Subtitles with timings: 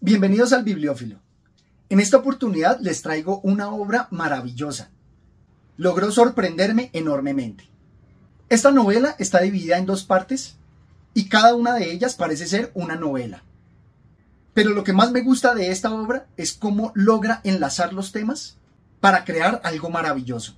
[0.00, 1.18] Bienvenidos al Bibliófilo.
[1.88, 4.90] En esta oportunidad les traigo una obra maravillosa.
[5.76, 7.68] Logró sorprenderme enormemente.
[8.48, 10.56] Esta novela está dividida en dos partes
[11.14, 13.42] y cada una de ellas parece ser una novela.
[14.54, 18.56] Pero lo que más me gusta de esta obra es cómo logra enlazar los temas
[19.00, 20.54] para crear algo maravilloso.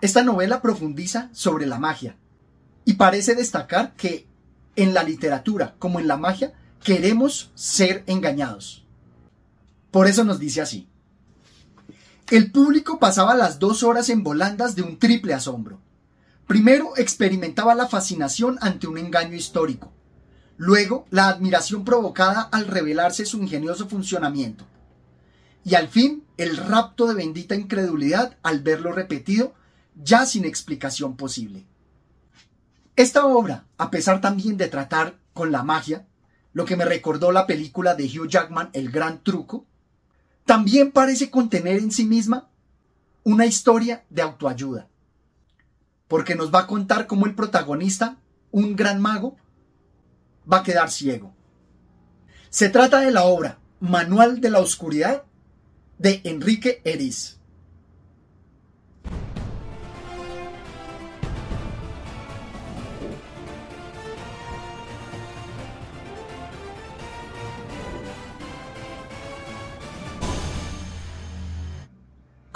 [0.00, 2.16] Esta novela profundiza sobre la magia
[2.84, 4.26] y parece destacar que
[4.74, 6.52] en la literatura como en la magia
[6.82, 8.84] queremos ser engañados.
[9.90, 10.88] Por eso nos dice así.
[12.30, 15.80] El público pasaba las dos horas en volandas de un triple asombro.
[16.46, 19.92] Primero experimentaba la fascinación ante un engaño histórico.
[20.56, 24.64] Luego la admiración provocada al revelarse su ingenioso funcionamiento.
[25.64, 29.54] Y al fin el rapto de bendita incredulidad al verlo repetido
[30.02, 31.66] ya sin explicación posible.
[32.96, 36.06] Esta obra, a pesar también de tratar con la magia,
[36.52, 39.66] lo que me recordó la película de Hugh Jackman El Gran Truco,
[40.44, 42.48] también parece contener en sí misma
[43.24, 44.88] una historia de autoayuda,
[46.08, 48.18] porque nos va a contar cómo el protagonista,
[48.50, 49.36] un gran mago,
[50.50, 51.34] va a quedar ciego.
[52.50, 55.24] Se trata de la obra Manual de la Oscuridad
[55.98, 57.38] de Enrique Eris.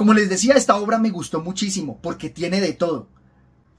[0.07, 3.09] Como les decía, esta obra me gustó muchísimo porque tiene de todo.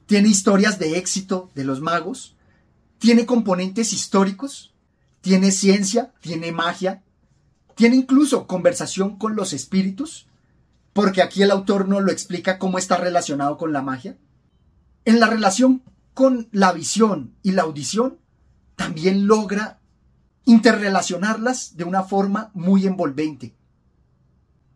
[0.08, 2.36] Tiene historias de éxito de los magos,
[2.98, 4.76] tiene componentes históricos,
[5.22, 7.02] tiene ciencia, tiene magia,
[7.76, 10.28] tiene incluso conversación con los espíritus,
[10.92, 14.18] porque aquí el autor no lo explica cómo está relacionado con la magia.
[15.06, 15.82] En la relación
[16.14, 18.18] con la visión y la audición,
[18.76, 19.80] también logra
[20.44, 23.56] interrelacionarlas de una forma muy envolvente.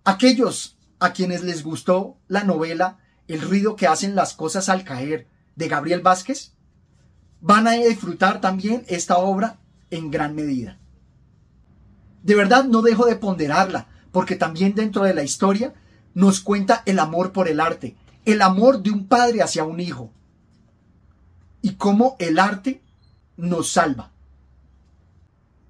[0.05, 5.28] Aquellos a quienes les gustó la novela El ruido que hacen las cosas al caer
[5.56, 6.53] de Gabriel Vázquez,
[7.39, 9.59] van a disfrutar también esta obra
[9.90, 10.78] en gran medida.
[12.23, 15.73] De verdad no dejo de ponderarla, porque también dentro de la historia
[16.13, 17.95] nos cuenta el amor por el arte,
[18.25, 20.11] el amor de un padre hacia un hijo,
[21.61, 22.81] y cómo el arte
[23.38, 24.11] nos salva.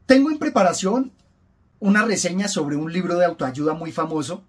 [0.05, 1.13] Tengo en preparación
[1.79, 4.43] una reseña sobre un libro de autoayuda muy famoso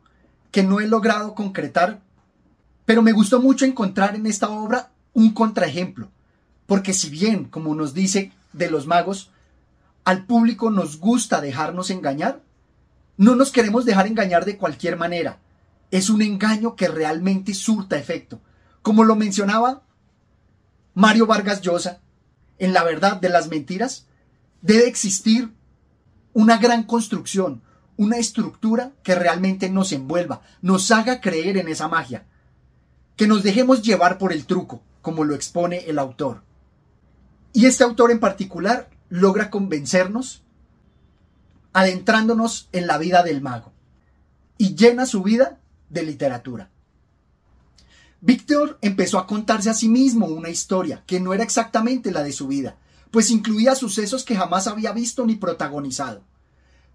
[0.53, 2.01] que no he logrado concretar,
[2.85, 6.11] pero me gustó mucho encontrar en esta obra un contraejemplo,
[6.67, 9.31] porque si bien, como nos dice de los magos,
[10.05, 12.41] al público nos gusta dejarnos engañar,
[13.17, 15.39] no nos queremos dejar engañar de cualquier manera.
[15.91, 18.41] Es un engaño que realmente surta efecto.
[18.83, 19.83] Como lo mencionaba
[20.95, 22.01] Mario Vargas Llosa,
[22.59, 24.07] en La verdad de las mentiras,
[24.61, 25.53] debe existir
[26.33, 27.63] una gran construcción,
[28.03, 32.27] una estructura que realmente nos envuelva, nos haga creer en esa magia,
[33.17, 36.43] que nos dejemos llevar por el truco, como lo expone el autor.
[37.53, 40.43] Y este autor en particular logra convencernos
[41.73, 43.73] adentrándonos en la vida del mago
[44.59, 45.59] y llena su vida
[45.89, 46.71] de literatura.
[48.21, 52.33] Víctor empezó a contarse a sí mismo una historia que no era exactamente la de
[52.33, 52.77] su vida,
[53.13, 56.23] pues incluía sucesos que jamás había visto ni protagonizado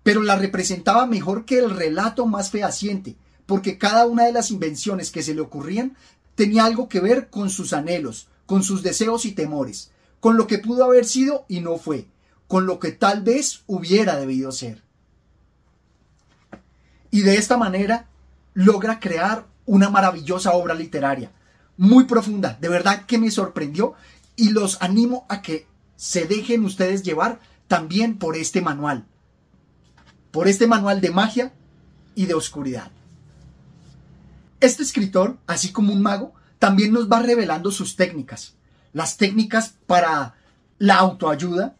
[0.07, 5.11] pero la representaba mejor que el relato más fehaciente, porque cada una de las invenciones
[5.11, 5.97] que se le ocurrían
[6.35, 9.91] tenía algo que ver con sus anhelos, con sus deseos y temores,
[10.21, 12.07] con lo que pudo haber sido y no fue,
[12.47, 14.81] con lo que tal vez hubiera debido ser.
[17.11, 18.07] Y de esta manera
[18.53, 21.33] logra crear una maravillosa obra literaria,
[21.75, 23.95] muy profunda, de verdad que me sorprendió
[24.37, 29.05] y los animo a que se dejen ustedes llevar también por este manual
[30.37, 31.51] por este manual de magia
[32.13, 32.91] y de oscuridad.
[34.59, 38.53] Este escritor, así como un mago, también nos va revelando sus técnicas,
[38.93, 40.35] las técnicas para
[40.77, 41.75] la autoayuda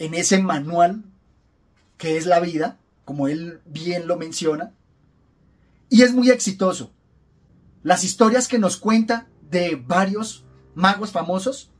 [0.00, 1.04] en ese manual
[1.96, 4.72] que es la vida, como él bien lo menciona,
[5.88, 6.90] y es muy exitoso.
[7.84, 11.70] Las historias que nos cuenta de varios magos famosos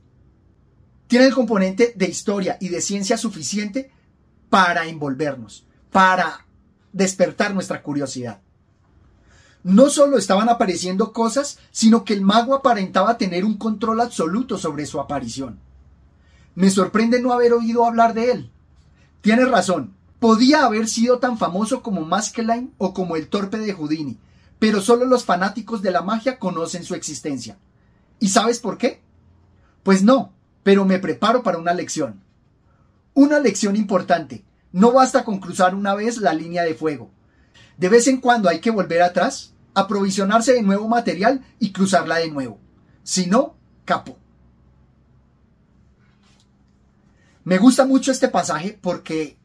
[1.07, 3.91] tienen el componente de historia y de ciencia suficiente
[4.49, 6.45] para envolvernos para
[6.91, 8.41] despertar nuestra curiosidad.
[9.63, 14.85] No solo estaban apareciendo cosas, sino que el mago aparentaba tener un control absoluto sobre
[14.87, 15.57] su aparición.
[16.53, 18.51] Me sorprende no haber oído hablar de él.
[19.21, 24.17] Tienes razón, podía haber sido tan famoso como Maskelyne o como el torpe de Houdini,
[24.59, 27.57] pero solo los fanáticos de la magia conocen su existencia.
[28.19, 29.01] ¿Y sabes por qué?
[29.83, 32.21] Pues no, pero me preparo para una lección.
[33.13, 34.43] Una lección importante,
[34.75, 37.09] No basta con cruzar una vez la línea de fuego.
[37.77, 42.29] De vez en cuando hay que volver atrás, aprovisionarse de nuevo material y cruzarla de
[42.29, 42.59] nuevo.
[43.01, 43.55] Si no,
[43.85, 44.17] capo.
[47.45, 49.37] Me gusta mucho este pasaje porque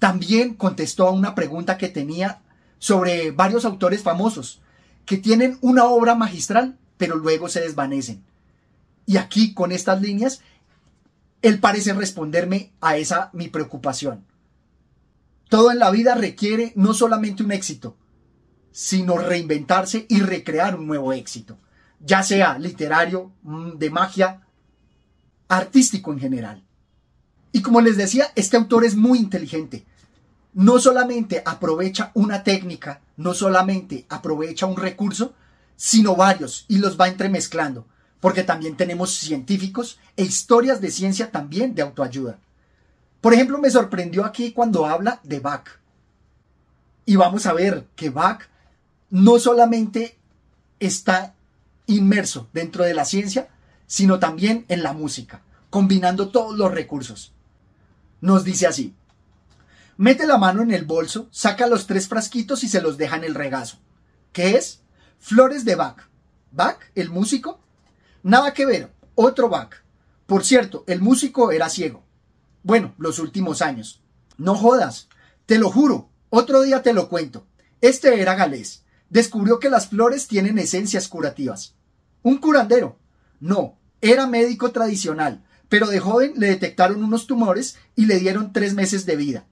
[0.00, 2.42] también contestó a una pregunta que tenía
[2.80, 4.62] sobre varios autores famosos
[5.06, 8.24] que tienen una obra magistral pero luego se desvanecen.
[9.06, 10.40] Y aquí con estas líneas,
[11.40, 14.24] él parece responderme a esa mi preocupación.
[15.52, 17.98] Todo en la vida requiere no solamente un éxito,
[18.70, 21.58] sino reinventarse y recrear un nuevo éxito,
[22.00, 24.46] ya sea literario, mm, de magia,
[25.48, 26.64] artístico en general.
[27.52, 29.84] Y como les decía, este autor es muy inteligente.
[30.54, 35.34] No solamente aprovecha una técnica, no solamente aprovecha un recurso,
[35.76, 37.86] sino varios y los va entremezclando,
[38.20, 42.38] porque también tenemos científicos e historias de ciencia también de autoayuda.
[43.22, 45.66] Por ejemplo, me sorprendió aquí cuando habla de Bach.
[47.06, 48.42] Y vamos a ver que Bach
[49.08, 50.18] no solamente
[50.78, 51.34] está
[51.86, 53.48] inmerso dentro de la ciencia,
[53.86, 55.40] sino también en la música,
[55.70, 57.32] combinando todos los recursos
[58.22, 58.94] nos dice así.
[59.98, 63.24] Mete la mano en el bolso, saca los tres frasquitos y se los deja en
[63.24, 63.78] el regazo.
[64.32, 64.80] ¿Qué es?
[65.18, 66.08] Flores de Bach.
[66.50, 67.60] ¿Bach, el músico?
[68.22, 69.74] Nada que ver, otro Bach.
[70.26, 72.02] Por cierto, el músico era ciego.
[72.62, 74.02] Bueno, los últimos años.
[74.38, 75.08] No jodas,
[75.46, 77.46] te lo juro, otro día te lo cuento.
[77.80, 78.84] Este era galés.
[79.10, 81.74] Descubrió que las flores tienen esencias curativas.
[82.22, 82.98] ¿Un curandero?
[83.40, 85.42] No, era médico tradicional
[85.72, 89.46] pero de joven le detectaron unos tumores y le dieron tres meses de vida.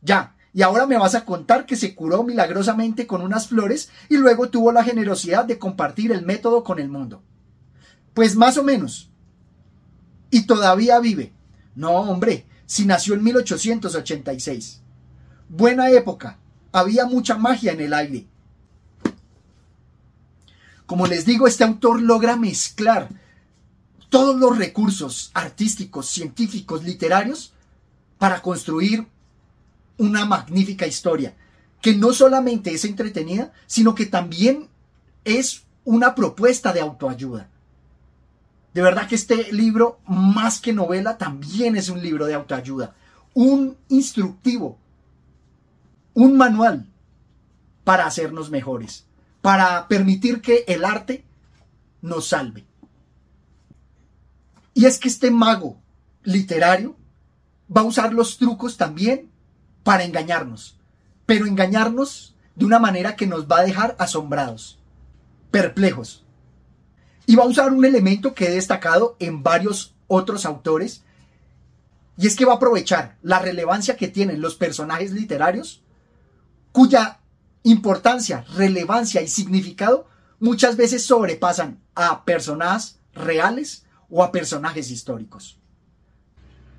[0.00, 4.16] Ya, y ahora me vas a contar que se curó milagrosamente con unas flores y
[4.16, 7.20] luego tuvo la generosidad de compartir el método con el mundo.
[8.14, 9.10] Pues más o menos.
[10.30, 11.32] Y todavía vive.
[11.76, 14.80] No, hombre, si nació en 1886.
[15.48, 16.38] Buena época.
[16.72, 18.26] Había mucha magia en el aire.
[20.86, 23.08] Como les digo, este autor logra mezclar
[24.08, 27.52] todos los recursos artísticos, científicos, literarios
[28.18, 29.06] para construir
[29.98, 31.34] una magnífica historia
[31.82, 34.68] que no solamente es entretenida, sino que también
[35.24, 37.48] es una propuesta de autoayuda.
[38.76, 42.94] De verdad que este libro, más que novela, también es un libro de autoayuda,
[43.32, 44.78] un instructivo,
[46.12, 46.86] un manual
[47.84, 49.06] para hacernos mejores,
[49.40, 51.24] para permitir que el arte
[52.02, 52.66] nos salve.
[54.74, 55.78] Y es que este mago
[56.22, 56.98] literario
[57.74, 59.30] va a usar los trucos también
[59.84, 60.78] para engañarnos,
[61.24, 64.78] pero engañarnos de una manera que nos va a dejar asombrados,
[65.50, 66.25] perplejos.
[67.26, 71.02] Y va a usar un elemento que he destacado en varios otros autores,
[72.16, 75.82] y es que va a aprovechar la relevancia que tienen los personajes literarios,
[76.72, 77.20] cuya
[77.62, 80.06] importancia, relevancia y significado
[80.38, 85.58] muchas veces sobrepasan a personas reales o a personajes históricos.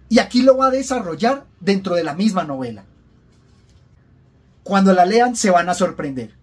[0.10, 2.86] Y aquí lo va a desarrollar dentro de la misma novela.
[4.64, 6.36] Cuando la lean se van a sorprender,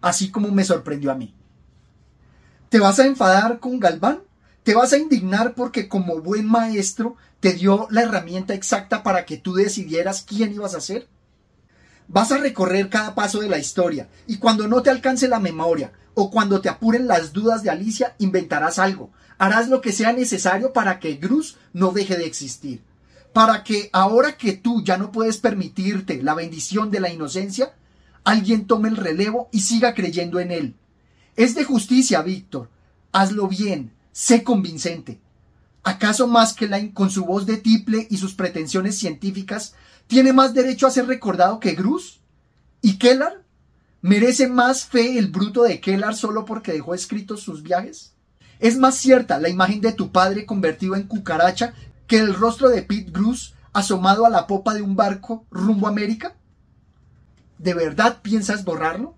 [0.00, 1.34] así como me sorprendió a mí.
[2.72, 4.20] ¿Te vas a enfadar con Galván?
[4.62, 9.36] ¿Te vas a indignar porque como buen maestro te dio la herramienta exacta para que
[9.36, 11.06] tú decidieras quién ibas a ser?
[12.08, 15.92] Vas a recorrer cada paso de la historia y cuando no te alcance la memoria
[16.14, 20.72] o cuando te apuren las dudas de Alicia inventarás algo, harás lo que sea necesario
[20.72, 22.82] para que Gruz no deje de existir.
[23.34, 27.74] Para que ahora que tú ya no puedes permitirte la bendición de la inocencia,
[28.24, 30.76] alguien tome el relevo y siga creyendo en él.
[31.36, 32.68] Es de justicia, Víctor.
[33.12, 35.20] Hazlo bien, sé convincente.
[35.82, 39.74] ¿Acaso la con su voz de tiple y sus pretensiones científicas
[40.06, 42.20] tiene más derecho a ser recordado que Gruz?
[42.82, 43.42] ¿Y Kellar?
[44.02, 48.12] ¿Merece más fe el bruto de Kellar solo porque dejó escritos sus viajes?
[48.58, 51.74] Es más cierta la imagen de tu padre convertido en cucaracha
[52.06, 55.90] que el rostro de Pete Bruce asomado a la popa de un barco rumbo a
[55.90, 56.36] América.
[57.58, 59.16] ¿De verdad piensas borrarlo?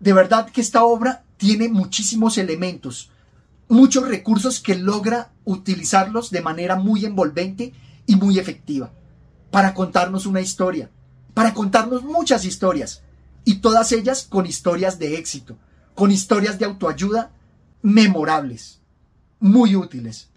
[0.00, 3.10] De verdad que esta obra tiene muchísimos elementos,
[3.68, 7.72] muchos recursos que logra utilizarlos de manera muy envolvente
[8.06, 8.90] y muy efectiva
[9.50, 10.90] para contarnos una historia,
[11.34, 13.02] para contarnos muchas historias,
[13.44, 15.56] y todas ellas con historias de éxito,
[15.94, 17.30] con historias de autoayuda
[17.82, 18.80] memorables,
[19.38, 20.28] muy útiles.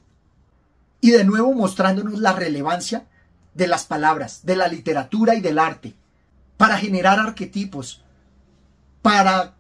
[1.02, 3.08] Y de nuevo mostrándonos la relevancia
[3.54, 5.96] de las palabras, de la literatura y del arte,
[6.58, 8.03] para generar arquetipos,
[9.04, 9.54] para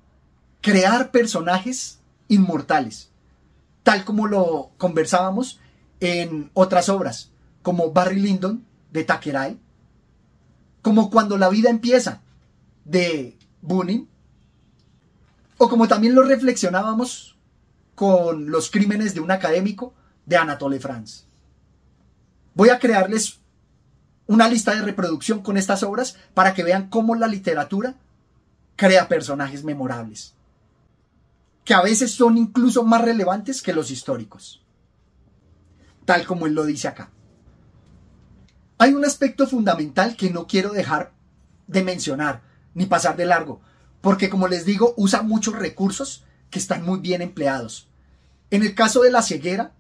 [0.61, 3.11] crear personajes inmortales,
[3.83, 5.59] tal como lo conversábamos
[5.99, 7.29] en otras obras,
[7.61, 9.59] como Barry Lyndon de Takerai,
[10.81, 12.21] como cuando la vida empieza,
[12.85, 14.09] de Bunin,
[15.57, 17.37] o como también lo reflexionábamos
[17.95, 19.93] con los crímenes de un académico
[20.25, 21.25] de Anatole France.
[22.55, 23.39] Voy a crearles
[24.25, 27.97] una lista de reproducción con estas obras para que vean cómo la literatura
[28.75, 30.35] crea personajes memorables,
[31.63, 34.63] que a veces son incluso más relevantes que los históricos,
[36.05, 37.11] tal como él lo dice acá.
[38.77, 41.13] Hay un aspecto fundamental que no quiero dejar
[41.67, 42.41] de mencionar
[42.73, 43.61] ni pasar de largo,
[44.01, 47.87] porque como les digo, usa muchos recursos que están muy bien empleados.
[48.49, 49.71] En el caso de la ceguera,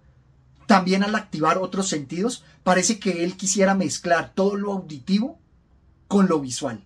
[0.65, 5.39] también al activar otros sentidos, parece que él quisiera mezclar todo lo auditivo
[6.07, 6.85] con lo visual.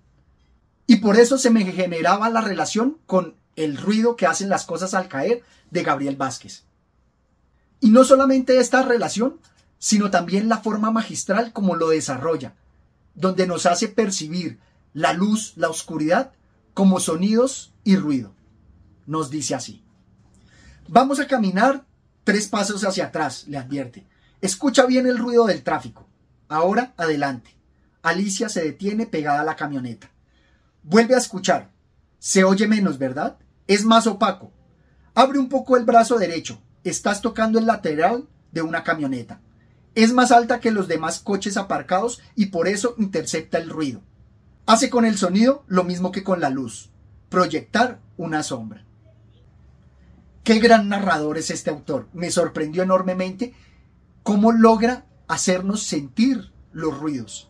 [0.87, 4.93] Y por eso se me generaba la relación con el ruido que hacen las cosas
[4.93, 6.63] al caer de Gabriel Vázquez.
[7.81, 9.39] Y no solamente esta relación,
[9.77, 12.55] sino también la forma magistral como lo desarrolla,
[13.13, 14.59] donde nos hace percibir
[14.93, 16.31] la luz, la oscuridad,
[16.73, 18.33] como sonidos y ruido.
[19.05, 19.83] Nos dice así.
[20.87, 21.85] Vamos a caminar
[22.23, 24.05] tres pasos hacia atrás, le advierte.
[24.41, 26.07] Escucha bien el ruido del tráfico.
[26.47, 27.55] Ahora adelante.
[28.03, 30.09] Alicia se detiene pegada a la camioneta.
[30.89, 31.69] Vuelve a escuchar.
[32.17, 33.37] Se oye menos, ¿verdad?
[33.67, 34.53] Es más opaco.
[35.15, 36.61] Abre un poco el brazo derecho.
[36.85, 39.41] Estás tocando el lateral de una camioneta.
[39.95, 44.01] Es más alta que los demás coches aparcados y por eso intercepta el ruido.
[44.65, 46.89] Hace con el sonido lo mismo que con la luz.
[47.27, 48.85] Proyectar una sombra.
[50.45, 52.07] Qué gran narrador es este autor.
[52.13, 53.53] Me sorprendió enormemente
[54.23, 57.49] cómo logra hacernos sentir los ruidos.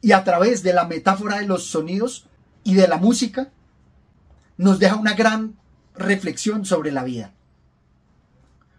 [0.00, 2.24] Y a través de la metáfora de los sonidos
[2.64, 3.50] y de la música,
[4.56, 5.56] nos deja una gran
[5.94, 7.32] reflexión sobre la vida.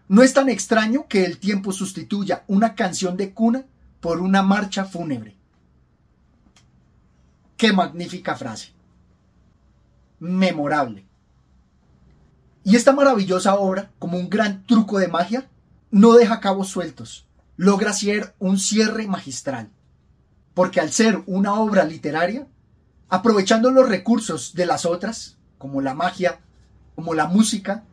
[0.08, 3.64] No es tan extraño que el tiempo sustituya una canción de cuna
[4.00, 5.36] por una marcha fúnebre.
[7.56, 8.72] Qué magnífica frase.
[10.18, 11.06] Memorable.
[12.64, 15.48] Y esta maravillosa obra, como un gran truco de magia,
[15.90, 19.70] no deja cabos sueltos, logra ser un cierre magistral.
[20.54, 22.46] Porque al ser una obra literaria,
[23.10, 26.40] aprovechando los recursos de las otras, como la magia,
[26.94, 27.84] como la música,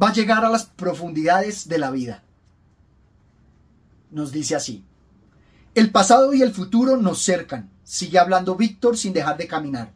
[0.00, 2.24] va a llegar a las profundidades de la vida.
[4.10, 4.84] Nos dice así.
[5.74, 9.92] El pasado y el futuro nos cercan, sigue hablando Víctor sin dejar de caminar.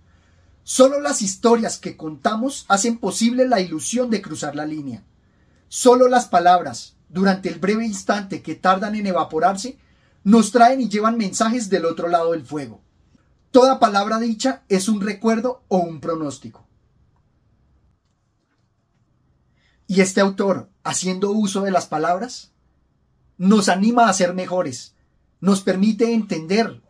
[0.64, 5.02] Solo las historias que contamos hacen posible la ilusión de cruzar la línea.
[5.68, 9.78] Solo las palabras, durante el breve instante que tardan en evaporarse,
[10.24, 12.80] nos traen y llevan mensajes del otro lado del fuego.
[13.52, 16.66] Toda palabra dicha es un recuerdo o un pronóstico.
[19.86, 22.52] Y este autor, haciendo uso de las palabras,
[23.36, 24.94] nos anima a ser mejores,
[25.40, 26.80] nos permite entender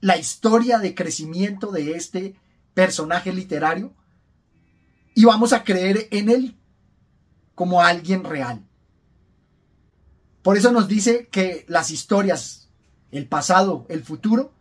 [0.00, 2.34] la historia de crecimiento de este
[2.74, 3.92] personaje literario
[5.14, 6.58] y vamos a creer en él
[7.54, 8.66] como alguien real.
[10.42, 12.68] Por eso nos dice que las historias,
[13.12, 14.57] el pasado, el futuro,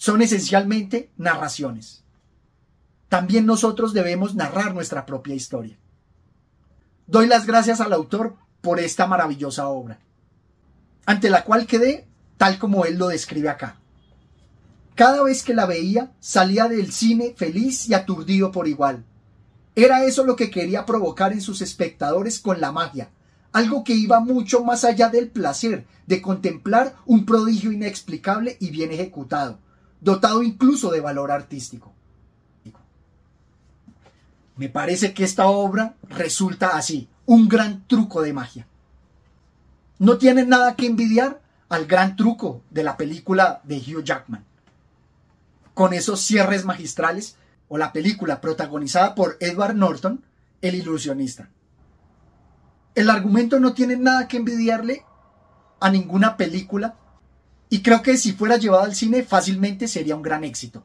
[0.00, 2.04] son esencialmente narraciones.
[3.10, 5.76] También nosotros debemos narrar nuestra propia historia.
[7.06, 10.00] Doy las gracias al autor por esta maravillosa obra,
[11.04, 13.76] ante la cual quedé tal como él lo describe acá.
[14.94, 19.04] Cada vez que la veía, salía del cine feliz y aturdido por igual.
[19.74, 23.10] Era eso lo que quería provocar en sus espectadores con la magia,
[23.52, 28.92] algo que iba mucho más allá del placer de contemplar un prodigio inexplicable y bien
[28.92, 29.58] ejecutado,
[30.00, 31.92] dotado incluso de valor artístico.
[34.56, 38.66] Me parece que esta obra resulta así, un gran truco de magia.
[39.98, 44.44] No tiene nada que envidiar al gran truco de la película de Hugh Jackman,
[45.72, 47.36] con esos cierres magistrales,
[47.68, 50.24] o la película protagonizada por Edward Norton,
[50.60, 51.48] el ilusionista.
[52.94, 55.04] El argumento no tiene nada que envidiarle
[55.78, 56.96] a ninguna película
[57.70, 60.84] y creo que si fuera llevado al cine fácilmente sería un gran éxito.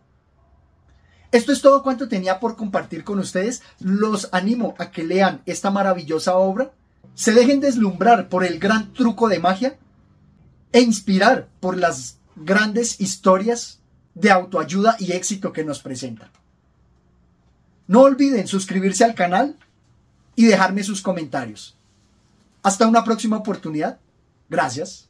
[1.32, 3.62] Esto es todo cuanto tenía por compartir con ustedes.
[3.80, 6.72] Los animo a que lean esta maravillosa obra,
[7.15, 9.77] se dejen deslumbrar por el gran truco de magia
[10.72, 13.80] e inspirar por las grandes historias
[14.13, 16.32] de autoayuda y éxito que nos presenta.
[17.88, 19.58] No olviden suscribirse al canal
[20.36, 21.75] y dejarme sus comentarios.
[22.63, 24.00] Hasta una próxima oportunidad.
[24.50, 25.10] Gracias.